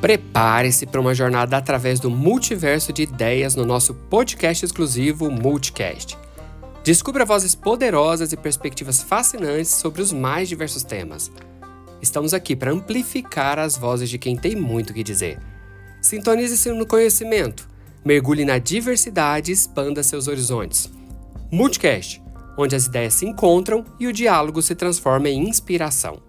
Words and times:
Prepare-se 0.00 0.86
para 0.86 1.00
uma 1.00 1.12
jornada 1.12 1.56
através 1.56 1.98
do 1.98 2.08
multiverso 2.08 2.92
de 2.92 3.02
ideias 3.02 3.56
no 3.56 3.64
nosso 3.64 3.92
podcast 3.92 4.64
exclusivo 4.64 5.28
Multicast. 5.28 6.16
Descubra 6.84 7.24
vozes 7.24 7.56
poderosas 7.56 8.32
e 8.32 8.36
perspectivas 8.36 9.02
fascinantes 9.02 9.72
sobre 9.72 10.00
os 10.00 10.12
mais 10.12 10.48
diversos 10.48 10.84
temas. 10.84 11.32
Estamos 12.00 12.32
aqui 12.32 12.54
para 12.54 12.70
amplificar 12.70 13.58
as 13.58 13.76
vozes 13.76 14.08
de 14.08 14.18
quem 14.18 14.36
tem 14.36 14.54
muito 14.54 14.90
o 14.90 14.94
que 14.94 15.02
dizer. 15.02 15.40
Sintonize-se 16.00 16.70
no 16.70 16.86
conhecimento, 16.86 17.68
mergulhe 18.04 18.44
na 18.44 18.58
diversidade 18.58 19.50
e 19.50 19.54
expanda 19.54 20.04
seus 20.04 20.28
horizontes. 20.28 20.88
Multicast, 21.50 22.22
onde 22.56 22.76
as 22.76 22.86
ideias 22.86 23.14
se 23.14 23.26
encontram 23.26 23.84
e 23.98 24.06
o 24.06 24.12
diálogo 24.12 24.62
se 24.62 24.76
transforma 24.76 25.28
em 25.28 25.48
inspiração. 25.48 26.27